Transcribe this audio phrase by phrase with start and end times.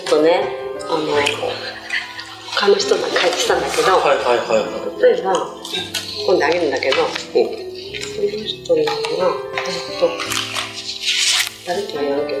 [0.00, 0.48] とね
[0.88, 1.04] あの
[2.54, 4.64] 他の人が書いてたんだけど、はいはいはいは
[4.98, 5.02] い。
[5.02, 5.32] 例えば
[6.26, 7.50] 今度あげるんだけどこの
[8.42, 10.08] 人のがえっと
[11.66, 12.32] 誰とは言わんけ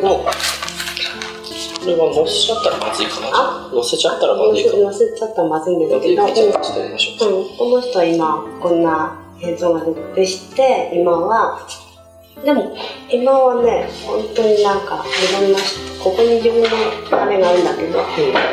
[1.82, 3.28] これは載せちゃったらまずいかな。
[3.32, 3.70] あ？
[3.72, 4.76] 載せちゃったらまずいか。
[4.76, 6.22] な載せちゃったらまずいんだけど。
[6.22, 6.28] うん、
[7.58, 11.58] この人は今こんな映像が出てして今は
[12.44, 12.76] でも
[13.10, 15.04] 今はね本当になんか
[16.02, 18.02] ここに自分のあれがあるんだけど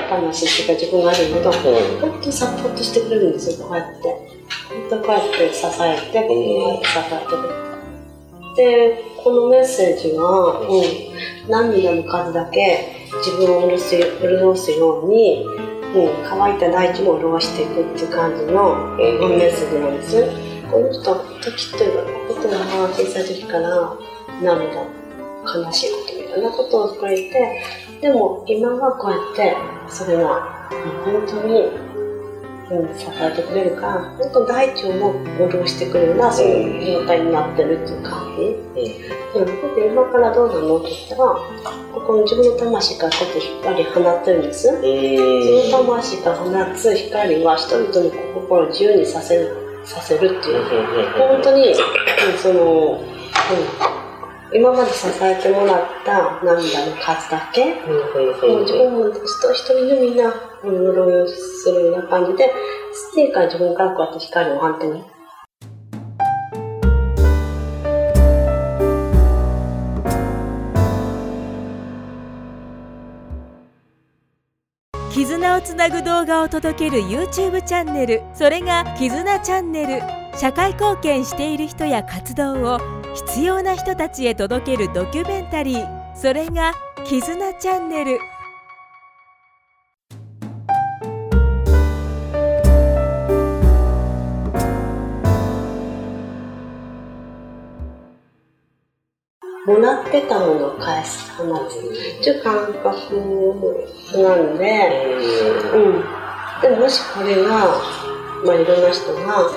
[0.09, 2.11] 魂っていうか自分があるんだけどうん。
[2.11, 4.39] 本当にサポートしてくれるんですよこうやって。
[4.69, 7.69] 本当にこうやって支えてこうやって支えてくれる
[8.55, 19.03] でこのメッセージは、うん、涙の数だけ自分を潤す潤すように、うん、乾いた大地も潤していくっていう感じの、メ
[19.47, 21.01] ッセージなんですこの人
[21.41, 23.97] 時というかことは小さい時から
[24.41, 24.83] 涙
[25.43, 27.61] 悲しいことみたいなことをくれて
[28.01, 29.57] でも今はこうやって
[29.91, 30.69] それが
[31.03, 31.89] 本当に、
[32.69, 35.13] 支えてくれるから本当大腸も
[35.49, 38.43] 潤してくれるなそういう状態になってるっていう感じ、
[39.39, 41.21] うん、で今からどうなのって言ったら
[41.91, 50.63] ここの自分の魂からこうやって光放ってるんですその魂から放つ光は人々の心を自由にさせるさせるっていう。
[51.17, 51.75] 本当に、うん
[52.37, 53.01] その、
[54.51, 62.51] うん、今まで支えてもらった涙の数だけ、もう自分も一人一人でみんな潤いするような感じで、
[62.91, 65.03] ステーから自分からこうやって光を反転に。
[75.39, 78.23] 絆をつなぐ動画を届ける YouTube チャンネル。
[78.33, 80.01] それが絆チャンネル。
[80.37, 82.79] 社会貢献している人や活動を
[83.15, 86.15] 必要な人たちへ届けるドキュメンタリー。
[86.15, 86.73] それが
[87.05, 88.19] 絆チャンネル。
[99.69, 103.15] もらってたものを返す放つっていう感覚
[104.17, 105.15] なんで、
[105.73, 106.61] うん。
[106.61, 107.49] でももしこれが、
[108.43, 109.51] まあいろんな人が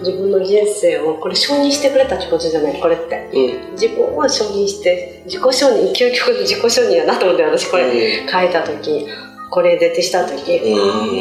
[0.00, 3.28] 自分の人生をこれ承認してくれたってことじゃないこれって。
[3.72, 8.28] 自己を承認して、自己承認、究極の自己承認やなと思って私これ。
[8.28, 9.06] 書いた時、
[9.48, 10.58] これ出てした時、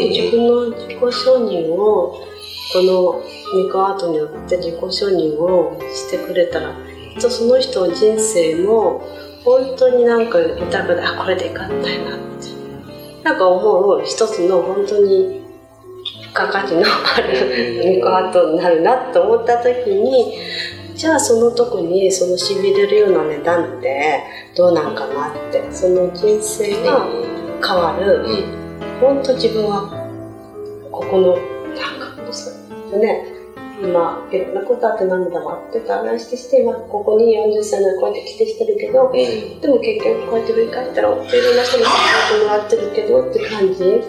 [0.09, 2.25] 自分の自己承認を
[2.73, 3.21] この
[3.53, 6.73] ミコアートによって自己承認をしてくれたら、
[7.19, 9.01] とその人の人生も
[9.43, 15.41] 本当になんか豊かであこれでいかったいなってなんか思う一つの本当に
[16.21, 20.37] 付加価値のあるミコアートになるなと思った時に
[20.95, 24.23] じゃあそのとこにそのしびれるような値段って
[24.55, 27.07] どうなんかなってその人生が
[27.65, 28.25] 変わる、
[28.99, 29.89] 本当自分は
[30.91, 31.37] ここの
[31.75, 31.99] なん
[32.91, 33.40] かね
[33.81, 41.89] 今いろんなことあって涙もあって話してして今ここに40歳のこうやって来てしてるけど、でも結局こうやって振り返ったらいろんな人に支
[42.29, 44.01] えてもらってるけどって感じ、うん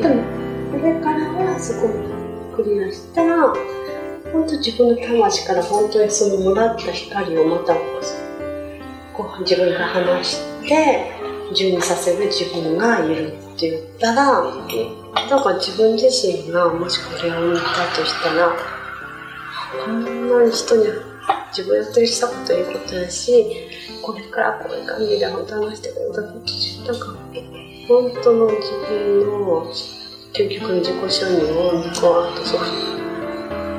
[0.00, 0.22] でも
[0.70, 1.88] これからはそこ
[2.54, 3.48] クリアしたら
[4.32, 7.74] 本当自分の魂から本当にそのもらった光をまた
[9.14, 11.10] こう自分が話して
[11.50, 14.42] 自由にさせる自分がいるって言ったら、
[15.14, 17.64] なんか自分自身がもしこれを見た
[17.96, 18.52] としたら
[19.84, 20.84] こんなに人に
[21.56, 23.44] 自分やってしたこといいことやし
[24.02, 27.06] これからこういう感じで本当話してくれた時なんか
[27.88, 29.72] 本当の自分の
[30.32, 32.60] 究極の自己承認をこうあとそう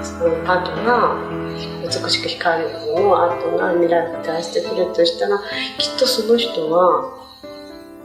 [0.04, 1.42] そのアートが
[1.84, 5.38] 美しく光るのをアートが未来に対してくれるとしたら
[5.78, 7.18] きっとその人は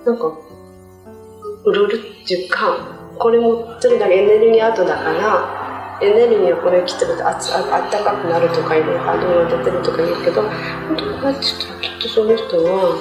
[0.04, 0.32] なんか
[1.64, 12.96] 潤るっていうかこれ持ってるだけエネルギーアートだからエネルギーがこれ来てるとあつああったかくなるとかいろいろ波動が出てるとか言うけど本当こうやってちょっときっとその人は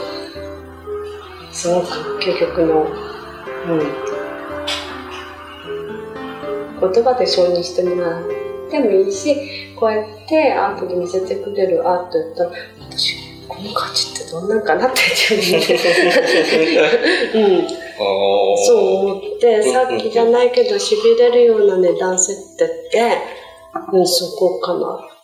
[1.51, 1.87] すごく
[2.21, 2.83] 究極の、
[3.67, 3.75] う
[6.87, 8.23] ん、言葉で承認してもらっ
[8.71, 12.51] てもいいしこうやってアートで見せてくれるアートやったら
[12.89, 13.24] 私
[13.73, 15.01] 価値ってどんなんかなって
[17.33, 17.67] うん、
[17.97, 23.17] そう思ってさっきじゃないけどしびれるような値段設定って、
[23.93, 25.14] うん、そこかな